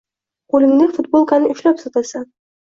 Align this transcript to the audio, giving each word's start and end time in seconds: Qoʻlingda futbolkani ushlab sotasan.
Qoʻlingda 0.53 0.87
futbolkani 0.95 1.53
ushlab 1.57 1.85
sotasan. 1.85 2.27